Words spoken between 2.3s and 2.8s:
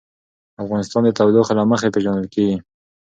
کېږي.